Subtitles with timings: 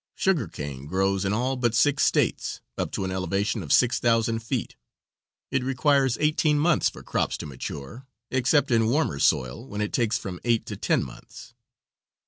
[0.15, 4.39] Sugar cane grows in all but six states, up to an elevation of six thousand
[4.41, 4.75] feet.
[5.51, 10.17] It requires eighteen months for crops to mature, except in warmer soil, when it takes
[10.17, 11.53] from eight to ten months.